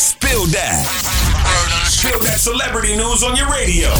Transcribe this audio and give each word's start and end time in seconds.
Spill 0.00 0.46
that. 0.46 0.86
Spill 1.84 2.18
that 2.20 2.40
celebrity 2.40 2.96
news 2.96 3.22
on 3.22 3.36
your 3.36 3.50
radio. 3.52 3.90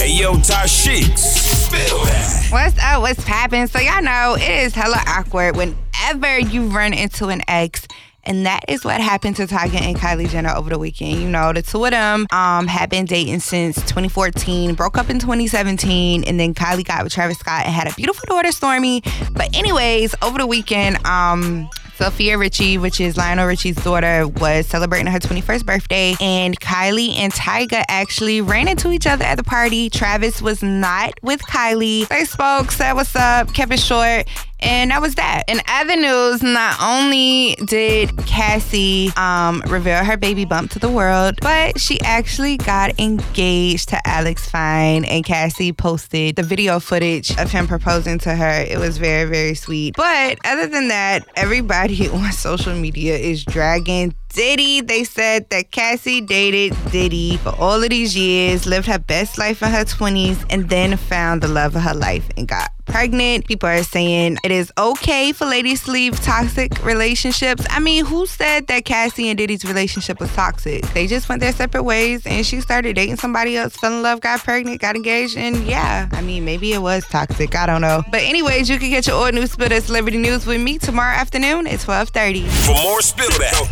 Hey, 0.00 0.18
yo, 0.18 0.32
Tashiks. 0.36 1.18
Spill 1.18 2.04
that. 2.06 2.48
What's 2.50 2.78
up? 2.82 3.02
What's 3.02 3.22
poppin'? 3.22 3.68
So 3.68 3.78
y'all 3.78 4.00
know 4.00 4.36
it 4.40 4.48
is 4.48 4.74
hella 4.74 4.96
awkward 5.06 5.54
whenever 5.54 6.38
you 6.38 6.68
run 6.68 6.94
into 6.94 7.28
an 7.28 7.42
ex. 7.48 7.86
And 8.24 8.46
that 8.46 8.64
is 8.66 8.82
what 8.82 8.98
happened 9.02 9.36
to 9.36 9.46
Tyga 9.46 9.78
and 9.78 9.94
Kylie 9.94 10.30
Jenner 10.30 10.54
over 10.56 10.70
the 10.70 10.78
weekend. 10.78 11.20
You 11.20 11.28
know, 11.28 11.52
the 11.52 11.60
two 11.60 11.84
of 11.84 11.90
them 11.90 12.26
um, 12.32 12.66
had 12.66 12.88
been 12.88 13.04
dating 13.04 13.40
since 13.40 13.76
2014, 13.76 14.74
broke 14.74 14.96
up 14.96 15.10
in 15.10 15.18
2017, 15.18 16.24
and 16.24 16.40
then 16.40 16.54
Kylie 16.54 16.82
got 16.82 17.04
with 17.04 17.12
Travis 17.12 17.38
Scott 17.38 17.66
and 17.66 17.74
had 17.74 17.92
a 17.92 17.94
beautiful 17.94 18.24
daughter, 18.26 18.48
Stormi. 18.48 19.04
But 19.34 19.54
anyways, 19.54 20.14
over 20.22 20.38
the 20.38 20.46
weekend, 20.46 21.04
um, 21.06 21.68
Sofia 21.96 22.36
Richie, 22.36 22.76
which 22.76 23.00
is 23.00 23.16
Lionel 23.16 23.46
Richie's 23.46 23.76
daughter, 23.76 24.28
was 24.28 24.66
celebrating 24.66 25.06
her 25.06 25.18
21st 25.18 25.64
birthday, 25.64 26.14
and 26.20 26.58
Kylie 26.60 27.16
and 27.16 27.32
Tyga 27.32 27.84
actually 27.88 28.42
ran 28.42 28.68
into 28.68 28.90
each 28.90 29.06
other 29.06 29.24
at 29.24 29.36
the 29.36 29.42
party. 29.42 29.88
Travis 29.88 30.42
was 30.42 30.62
not 30.62 31.14
with 31.22 31.40
Kylie. 31.42 32.06
They 32.08 32.24
spoke, 32.24 32.70
said 32.70 32.92
what's 32.92 33.16
up, 33.16 33.54
kept 33.54 33.72
it 33.72 33.80
short, 33.80 34.28
and 34.60 34.90
that 34.90 35.02
was 35.02 35.14
that. 35.16 35.44
In 35.48 35.60
other 35.68 35.96
news, 35.96 36.42
not 36.42 36.76
only 36.80 37.56
did 37.66 38.16
Cassie 38.26 39.10
um, 39.16 39.62
reveal 39.66 40.02
her 40.04 40.16
baby 40.16 40.44
bump 40.44 40.70
to 40.72 40.78
the 40.78 40.88
world, 40.88 41.38
but 41.42 41.78
she 41.78 42.00
actually 42.00 42.56
got 42.56 42.98
engaged 42.98 43.90
to 43.90 44.08
Alex 44.08 44.48
Fine. 44.48 45.04
And 45.04 45.24
Cassie 45.24 45.72
posted 45.72 46.36
the 46.36 46.42
video 46.42 46.80
footage 46.80 47.36
of 47.38 47.50
him 47.50 47.66
proposing 47.66 48.18
to 48.20 48.34
her. 48.34 48.64
It 48.68 48.78
was 48.78 48.98
very, 48.98 49.28
very 49.28 49.54
sweet. 49.54 49.94
But 49.96 50.38
other 50.44 50.66
than 50.66 50.88
that, 50.88 51.26
everybody 51.36 52.08
on 52.08 52.32
social 52.32 52.74
media 52.74 53.16
is 53.16 53.44
dragging 53.44 54.14
Diddy. 54.30 54.80
They 54.80 55.04
said 55.04 55.48
that 55.50 55.70
Cassie 55.70 56.20
dated 56.20 56.76
Diddy 56.90 57.36
for 57.38 57.50
all 57.58 57.82
of 57.82 57.90
these 57.90 58.16
years, 58.16 58.66
lived 58.66 58.86
her 58.86 58.98
best 58.98 59.38
life 59.38 59.62
in 59.62 59.70
her 59.70 59.84
20s, 59.84 60.44
and 60.50 60.68
then 60.68 60.96
found 60.96 61.42
the 61.42 61.48
love 61.48 61.76
of 61.76 61.82
her 61.82 61.94
life 61.94 62.28
and 62.36 62.46
got 62.46 62.70
pregnant. 62.86 63.46
People 63.46 63.68
are 63.68 63.82
saying 63.82 64.38
it 64.42 64.50
is 64.50 64.72
okay 64.78 65.32
for 65.32 65.44
ladies 65.44 65.84
to 65.84 65.90
leave 65.90 66.20
toxic 66.22 66.84
relationships. 66.84 67.66
I 67.70 67.80
mean, 67.80 68.06
who 68.06 68.26
said 68.26 68.66
that 68.68 68.84
Cassie 68.84 69.28
and 69.28 69.36
Diddy's 69.38 69.64
relationship 69.64 70.20
was 70.20 70.32
toxic? 70.34 70.86
They 70.94 71.06
just 71.06 71.28
went 71.28 71.40
their 71.40 71.52
separate 71.52 71.82
ways 71.82 72.26
and 72.26 72.46
she 72.46 72.60
started 72.60 72.96
dating 72.96 73.16
somebody 73.16 73.56
else, 73.56 73.76
fell 73.76 73.92
in 73.92 74.02
love, 74.02 74.20
got 74.20 74.40
pregnant, 74.40 74.80
got 74.80 74.96
engaged, 74.96 75.36
and 75.36 75.66
yeah, 75.66 76.08
I 76.12 76.22
mean, 76.22 76.44
maybe 76.44 76.72
it 76.72 76.80
was 76.80 77.06
toxic. 77.06 77.54
I 77.54 77.66
don't 77.66 77.80
know. 77.80 78.02
But 78.10 78.22
anyways, 78.22 78.70
you 78.70 78.78
can 78.78 78.90
get 78.90 79.06
your 79.06 79.16
old 79.16 79.34
news 79.34 79.52
spill 79.52 79.68
That 79.68 79.82
celebrity 79.82 80.18
news 80.18 80.46
with 80.46 80.60
me 80.60 80.78
tomorrow 80.78 81.14
afternoon 81.14 81.66
at 81.66 81.80
1230. 81.80 82.46
For 82.46 82.74
more 82.82 83.00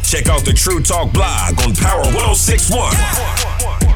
check 0.03 0.29
out 0.29 0.45
the 0.45 0.53
True 0.53 0.81
Talk 0.81 1.13
blog 1.13 1.59
on 1.61 1.75
Power 1.75 2.05
1061. 2.15 3.94